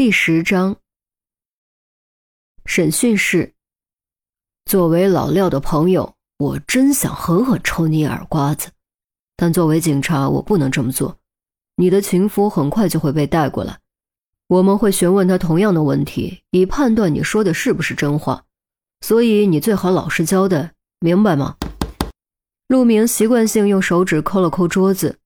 [0.00, 0.78] 第十章，
[2.64, 3.52] 审讯室。
[4.64, 8.70] 作为老廖的朋友，我真想狠狠抽你耳刮子，
[9.36, 11.18] 但作为警察，我不能这么做。
[11.76, 13.78] 你的情夫很快就会被带过来，
[14.46, 18.46] 我们会询问他同样的问题，以判断你说的是不是真话。
[19.02, 21.58] 所以你最好老实交代，明白吗？
[22.68, 25.18] 陆明习惯性用手指抠了抠桌子。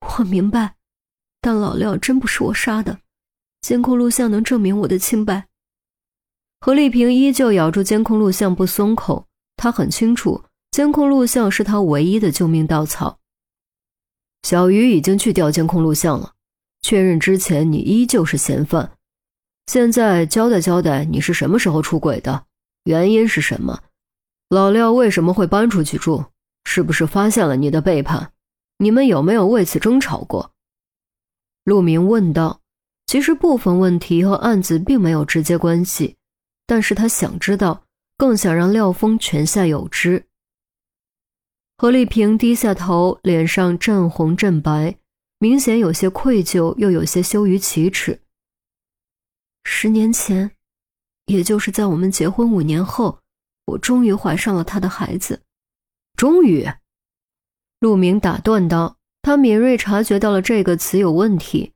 [0.00, 0.76] 我明白。
[1.42, 3.00] 但老廖真不是我杀的，
[3.64, 5.46] 监控录像能证明我的清白。
[6.60, 13.20] 何丽萍依旧咬住监控录像不松口，她很清楚，监控录像是她唯一的救命稻草。
[14.42, 16.34] 小鱼已经去调监控录像了，
[16.82, 18.98] 确认之前你依旧是嫌犯。
[19.66, 22.44] 现在交代交代，你是什么时候出轨的？
[22.84, 23.82] 原因是什么？
[24.50, 26.26] 老廖为什么会搬出去住？
[26.64, 28.30] 是不是发现了你的背叛？
[28.76, 30.52] 你们有没有为此争吵过？
[31.64, 32.60] 陆明问道
[33.06, 36.16] ：“其实部分问题和案子并没有直接关系，
[36.66, 37.84] 但是他想知道，
[38.16, 40.26] 更想让廖峰泉下有知。”
[41.76, 44.96] 何丽萍低下头，脸上阵红阵白，
[45.38, 48.20] 明显有些愧疚，又有些羞于启齿。
[49.64, 50.52] 十年前，
[51.26, 53.18] 也就是在我们结婚五年后，
[53.66, 55.42] 我终于怀上了他的孩子。
[56.16, 56.66] 终于，
[57.80, 58.96] 陆明打断道。
[59.20, 61.72] 他敏锐察觉到了这个词有问题，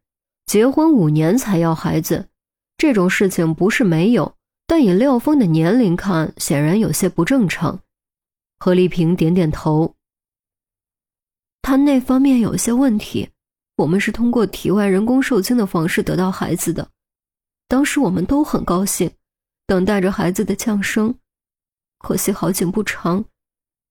[0.48, 2.30] 结婚五年才要孩子，
[2.78, 4.34] 这种事情不是没有，
[4.66, 7.82] 但以廖峰的年龄看，显然有些不正常。
[8.58, 9.94] 何丽萍点点头，
[11.60, 13.28] 他那方面有些问题，
[13.76, 16.88] 我们是通过体外人工受精的方式得到孩子的，
[17.68, 19.10] 当时我们都很高兴，
[19.66, 21.14] 等待着孩子的降生，
[21.98, 23.22] 可惜好景不长，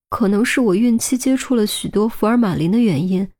[0.09, 3.31] 可能是我孕期接触了许多福尔马林的原因。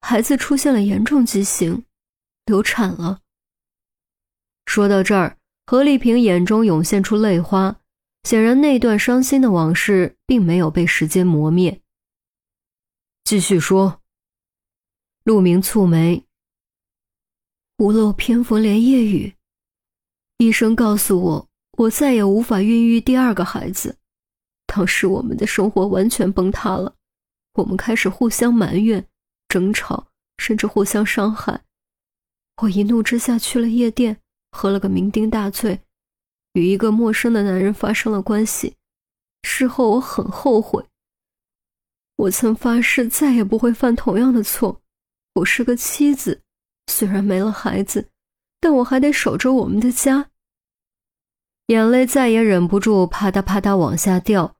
[0.00, 1.84] 孩子出现了严重畸形，
[2.50, 3.20] 流产了。
[4.66, 7.80] 说到这儿，何丽萍眼中涌现出泪花，
[8.24, 11.80] 显然那段伤心的往事并没有被时间磨灭。
[13.22, 14.00] 继续说。
[15.22, 16.24] 陆明蹙眉，
[17.76, 19.36] 屋漏偏逢连夜雨，
[20.38, 21.48] 医生告诉我，
[21.78, 23.98] 我再也无法孕育第二个孩子。
[24.66, 26.96] 当时我们的生活完全崩塌了，
[27.54, 29.06] 我们开始互相埋怨。
[29.46, 30.08] 争吵，
[30.38, 31.62] 甚至互相伤害。
[32.62, 34.18] 我一怒之下去了夜店，
[34.50, 35.80] 喝了个酩酊大醉，
[36.52, 38.76] 与一个陌生的男人发生了关系。
[39.42, 40.84] 事后我很后悔。
[42.16, 44.82] 我曾发誓再也不会犯同样的错。
[45.36, 46.42] 我是个妻子，
[46.88, 48.08] 虽然没了孩子，
[48.60, 50.28] 但我还得守着我们的家。
[51.68, 54.56] 眼泪再也忍不住，啪嗒啪嗒往下掉，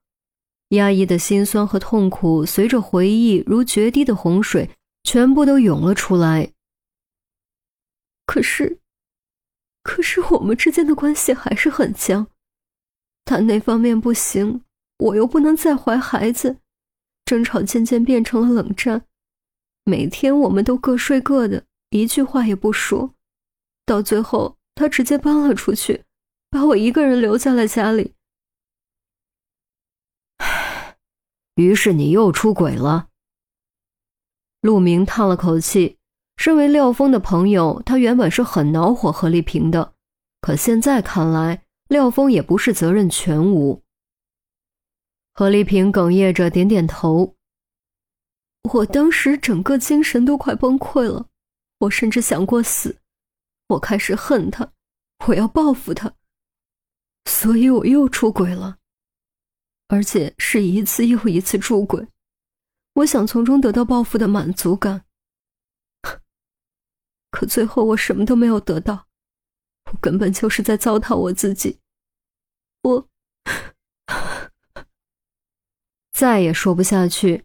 [0.71, 4.71] 压抑的心酸和痛苦随着回忆如决堤的洪水。
[5.03, 6.53] 全部都涌了出来。
[8.31, 8.79] 可是，
[9.83, 12.29] 可是我们之间的关系还是很僵。
[13.25, 14.63] 他那方面不行，
[14.99, 16.59] 我又不能再怀孩子，
[17.25, 19.05] 争吵渐渐变成了冷战。
[19.83, 23.17] 每天我们都各睡各的，一句话也不说。
[23.85, 26.05] 到最后，他直接搬了出去，
[26.49, 28.15] 把我一个人留在了家里。
[31.57, 33.09] 于是你又出轨了。
[34.61, 35.99] 陆明叹了口气，
[36.41, 39.93] 身为廖峰的朋友，他原本是很恼火何丽萍的，
[40.41, 43.83] 可现在看来，廖峰也不是责任全无。
[45.35, 47.37] 何丽萍哽咽着点点头
[48.73, 51.27] ：“我当时整个精神都快崩溃了，
[51.81, 52.97] 我甚至想过死，
[53.69, 54.73] 我开始恨他，
[55.27, 56.11] 我要报复他，
[57.27, 58.79] 所以我又出轨了，
[59.89, 62.09] 而且是一次又一次出轨。”
[62.97, 65.05] 我想从中得到报复的满足感，
[67.31, 69.07] 可最后我什么都没有得到，
[69.87, 71.79] 我根本就是在糟蹋我自己。
[72.83, 73.07] 我
[76.13, 77.45] 再也说不下去。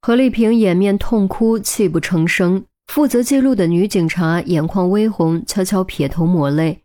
[0.00, 2.64] 何丽萍掩面痛哭，泣不成声。
[2.86, 6.82] 负责记录的女警察眼眶微红，悄悄撇头抹泪。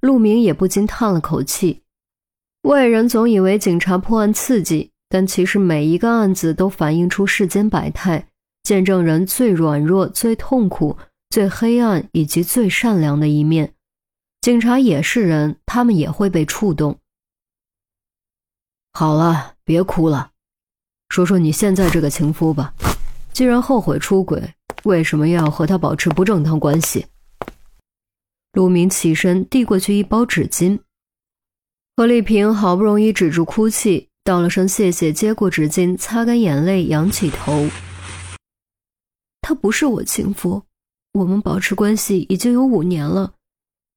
[0.00, 1.82] 陆明也不禁叹了口气。
[2.62, 4.92] 外人总以为警察破案刺激。
[5.10, 8.28] 但其实每一个案子都反映出世间百态，
[8.62, 10.98] 见证人最软弱、最痛苦、
[11.30, 13.74] 最黑暗以及最善良的一面。
[14.40, 16.98] 警察也是人，他们也会被触动。
[18.92, 20.32] 好了，别哭了，
[21.08, 22.74] 说说你现在这个情夫吧。
[23.32, 24.54] 既然后悔出轨，
[24.84, 27.06] 为什么要和他保持不正当关系？
[28.52, 30.80] 陆明起身递过去一包纸巾，
[31.96, 34.08] 何丽萍好不容易止住哭泣。
[34.24, 37.68] 道了声谢谢，接过纸巾，擦干眼泪，仰起头。
[39.40, 40.64] 他不是我情夫，
[41.12, 43.34] 我们保持关系已经有五年了，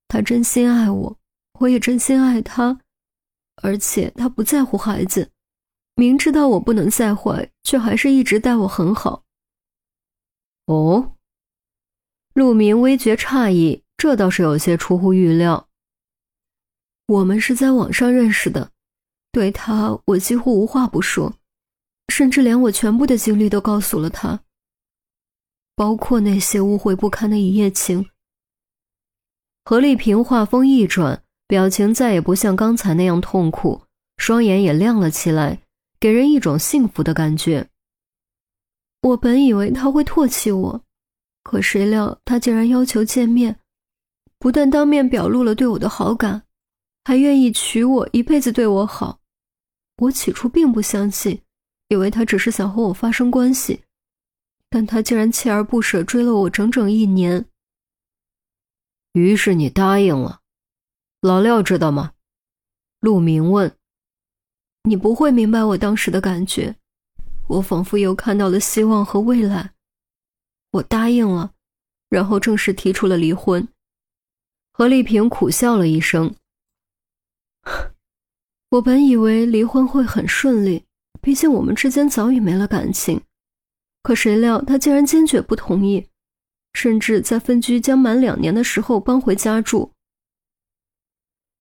[0.08, 1.18] 他真心爱我，
[1.60, 2.80] 我也真心爱他，
[3.62, 5.30] 而且他不在乎孩子，
[5.96, 9.24] 明知道我不能再怀，却还是一直待我很好。
[10.66, 11.16] 哦，
[12.34, 15.68] 陆明微觉诧异，这倒是有些出乎预料。
[17.08, 18.72] 我们是在网上认识的，
[19.34, 21.36] 对他我几乎无话不说，
[22.08, 24.40] 甚至连我全部的经历都告诉了他，
[25.76, 28.10] 包括那些污秽不堪的一夜情。
[29.64, 33.84] 何丽萍话锋一转，表情再也不像刚才那样痛苦，
[34.18, 35.62] 双眼也亮了起来，
[36.00, 37.70] 给人一种幸福的感觉。
[39.02, 40.84] 我本以为他会唾弃我，
[41.44, 43.60] 可谁料他竟然要求见面，
[44.38, 46.44] 不但当面表露了对我的好感，
[47.04, 49.20] 还愿意娶我，一辈子对我好。
[49.98, 51.42] 我起初并不相信，
[51.90, 53.84] 以为他只是想和我发生关系，
[54.72, 57.46] 但他竟然锲而不舍追了我整整一年。
[59.12, 60.40] 于是你答应了，
[61.20, 62.14] 老廖知道吗？
[63.02, 63.76] 陆明问。
[64.84, 66.78] 你不会明白我当时的感觉，
[67.48, 69.74] 我仿佛又看到了希望和未来。
[70.72, 71.54] 我答应了，
[72.08, 73.68] 然后正式提出了离婚。
[74.72, 76.34] 何丽萍苦笑了一声。
[78.72, 80.86] 我本以为离婚会很顺利，
[81.22, 83.22] 毕竟我们之间早已没了感情，
[84.04, 86.08] 可谁料他竟然坚决不同意。
[86.74, 89.92] 甚至在分居将满两年的时候搬回家住。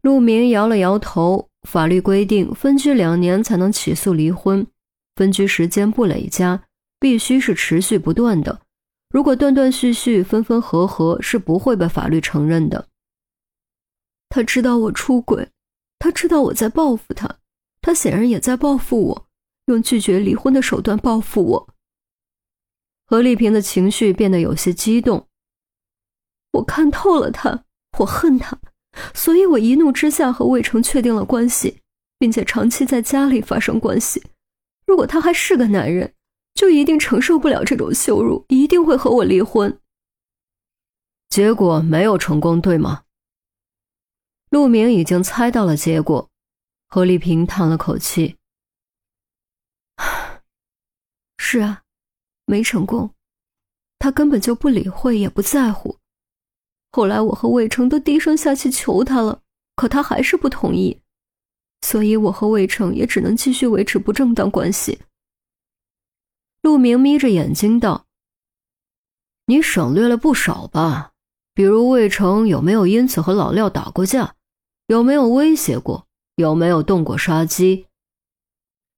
[0.02, 1.48] 陆明摇了摇头。
[1.68, 4.66] 法律规定，分居两年才能起诉离婚，
[5.16, 6.64] 分居时间不累加，
[6.98, 8.62] 必须是持续不断的。
[9.10, 12.88] 如果断断续续、分分合合，是不会被法律承认的。
[14.30, 15.50] 他知道我出轨，
[15.98, 17.36] 他知道我在报复他，
[17.82, 19.26] 他显然也在报复我，
[19.66, 21.74] 用拒绝离婚的手段报复我。
[23.10, 25.26] 何丽萍的情绪变得有些激动。
[26.52, 27.64] 我看透了他，
[27.98, 28.60] 我恨他，
[29.12, 31.80] 所以我一怒之下和魏成确定了关系，
[32.20, 34.22] 并且长期在家里发生关系。
[34.86, 36.14] 如果他还是个男人，
[36.54, 39.76] 就一定承受不了这种羞辱，一定会和我离婚。
[41.30, 43.02] 结果没有成功，对吗？
[44.50, 46.30] 陆明已经猜到了结果。
[46.86, 48.36] 何丽萍叹了口气
[51.36, 51.82] ：“是啊。”
[52.50, 53.14] 没成功，
[54.00, 55.98] 他根本就不理会，也不在乎。
[56.90, 59.42] 后来我和魏成都低声下气求他了，
[59.76, 61.00] 可他还是不同意，
[61.82, 64.98] 所以我和魏成也只能继续维持不正当关系。
[66.62, 68.06] 陆明眯着眼睛道
[69.46, 71.12] ：“你省略了不少吧？
[71.54, 74.34] 比如魏成有没有因此和老廖打过架？
[74.88, 76.08] 有没有威胁过？
[76.34, 77.86] 有没有动过杀机？”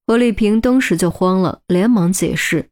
[0.07, 2.71] 何丽萍当时就慌了，连忙解释。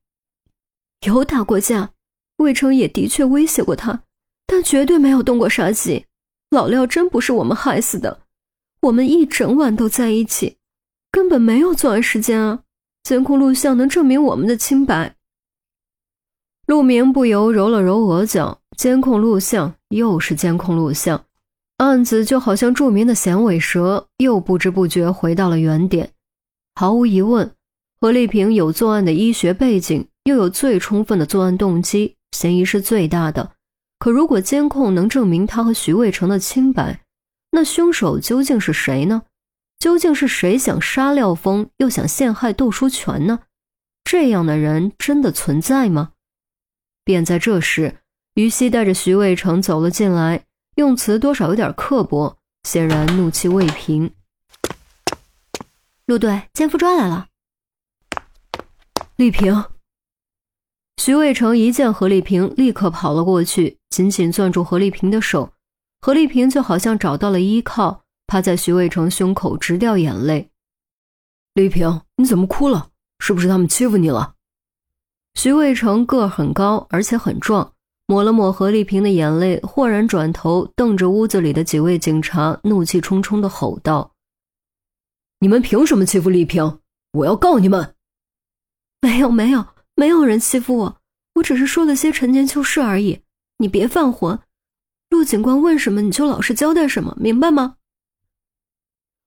[1.07, 1.91] 有打过架，
[2.37, 4.03] 魏成也的确威胁过他，
[4.45, 6.05] 但绝对没有动过杀机。
[6.51, 8.21] 老廖真不是我们害死的，
[8.81, 10.57] 我们一整晚都在一起，
[11.11, 12.63] 根本没有作案时间啊！
[13.03, 15.15] 监控录像能证明我们的清白。
[16.67, 21.25] 陆明不由揉了揉额角，监控录像又是监控录像，
[21.77, 26.11] 案子就好像著名的响尾蛇，又不知不觉回到了原点。
[26.75, 27.55] 毫无疑问，
[27.99, 30.07] 何丽萍有作案的医学背景。
[30.23, 33.53] 又有最充分的作案动机，嫌疑是最大的。
[33.97, 37.01] 可如果监控能证明他和徐渭成的清白，
[37.51, 39.23] 那凶手究竟是谁呢？
[39.79, 43.39] 究竟是谁想杀廖峰，又想陷害窦书全呢？
[44.03, 46.11] 这样的人真的存在吗？
[47.03, 47.97] 便在这时，
[48.35, 54.13] 于西带着徐渭成走了进来，用词多少有点刻薄，显然怒气未平。
[56.05, 57.27] 陆队，奸夫抓来了。
[59.15, 59.63] 丽萍。
[61.03, 65.51] 徐渭成一见何丽萍，立刻跑了过去，紧紧攥住何丽萍的手。
[65.99, 70.51] 何丽萍就好像找到了依靠，趴在徐渭成胸口直掉眼泪。
[71.55, 72.89] 丽萍，你怎么哭了？
[73.17, 74.35] 是不是他们欺负你了？
[75.33, 77.73] 徐渭成个很高，而且很壮，
[78.05, 84.13] 抹了抹何丽萍的眼泪，豁然转头瞪着屋子里的几位警察，怒气冲冲地吼道
[85.41, 86.77] ：“你们凭什么欺负丽萍？
[87.13, 87.95] 我要告你们！”
[89.01, 89.65] 没有，没有。
[90.01, 90.97] 没有人欺负我，
[91.35, 93.21] 我只是说了些陈年旧事而已。
[93.57, 94.39] 你别犯浑，
[95.11, 97.75] 陆警官问什么你就老实交代什么，明白吗？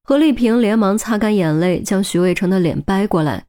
[0.03, 3.47] 何丽萍连忙擦干眼泪，将徐渭成的脸掰过来。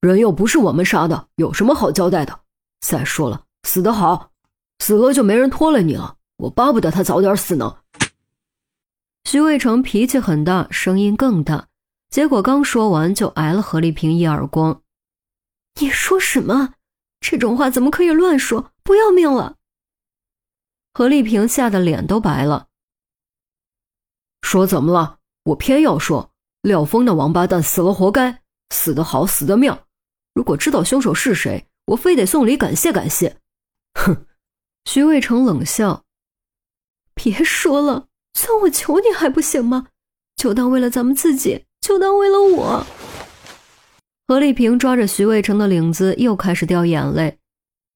[0.00, 2.40] 人又不是我们杀的，有什么好交代的？
[2.80, 4.30] 再说了，死得好，
[4.78, 6.16] 死了就没人拖累你了。
[6.38, 7.76] 我巴不得他早点死呢。
[9.24, 11.68] 徐渭成脾气很大，声音更大，
[12.08, 14.81] 结果刚说完就挨了何丽萍一耳光。
[15.80, 16.74] 你说什么？
[17.20, 18.72] 这种话怎么可以乱说？
[18.82, 19.56] 不要命了！
[20.92, 22.68] 何丽萍吓得脸都白了。
[24.42, 25.18] 说怎么了？
[25.44, 26.30] 我偏要说，
[26.62, 29.86] 廖峰那王八蛋死了活该，死得好，死得妙。
[30.34, 33.38] 如果知道凶手是谁，我非得送礼感谢感谢。
[33.94, 34.26] 哼！
[34.84, 36.04] 徐渭成冷笑
[37.14, 39.88] ：“别说了，算我求你还不行吗？
[40.36, 42.86] 就当为了咱们自己，就当为了我。”
[44.32, 47.36] 何丽萍抓着徐渭成的领子，又开始掉眼泪。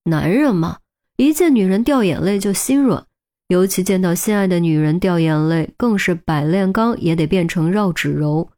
[0.05, 0.81] 男人嘛，
[1.17, 3.07] 一见女人掉眼泪就心软。
[3.49, 8.51] 尤其见到心爱的女人掉眼泪，更是百炼钢也得变成绕指柔。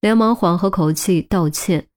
[0.00, 1.88] 连忙缓和口气道歉：“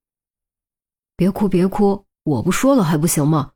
[1.16, 3.54] 别哭，别哭，我不说了还不行吗？”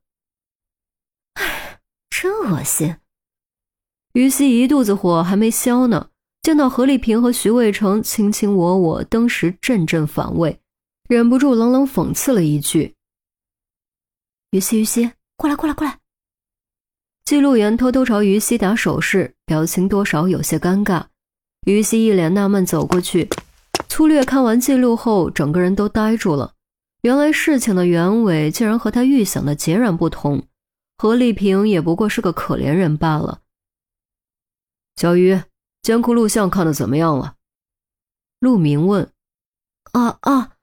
[1.36, 2.96] 哎，真恶心！
[4.14, 6.08] 于西一肚子火还没消呢，
[6.42, 10.62] 见到何丽萍和徐渭成卿卿我我，登时阵阵反胃，
[11.08, 12.96] 忍不住冷冷讽刺了一句
[14.50, 16.00] ：“于西，于西，过来，过来，过来。”
[17.26, 21.06] 记录员偷偷朝于西打手势，表情多少有些尴尬。
[21.68, 23.30] 于西一脸纳闷走过去，
[23.88, 26.54] 粗略看完记录后，整个人都呆住了。
[27.02, 30.48] 原来事情的原委竟然和他预想的截然不同。
[30.98, 33.42] 何丽萍也不过是个可怜人罢了。
[34.96, 35.40] 小鱼，
[35.84, 37.36] 监控录像看的怎么样了？
[38.40, 39.12] 陆明问。
[39.92, 40.55] 啊啊！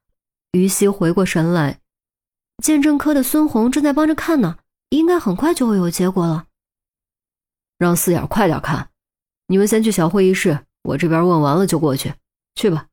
[0.52, 1.80] 于西回过神来，
[2.62, 4.58] 鉴证科的孙红正在帮着看呢，
[4.90, 6.44] 应该很快就会有结果了。
[7.78, 8.90] 让四眼快点看，
[9.46, 12.12] 你们先去小会议室，我这边问完了就过去。
[12.54, 12.86] 去吧。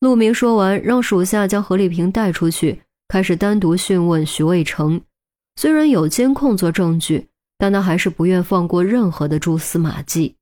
[0.00, 5.00] 陆明说完，让属下将何丽萍带出去，开始单独讯问徐渭成。
[5.54, 10.36] 虽然有监控做证据，但他还是不愿放过任何的蛛丝马迹。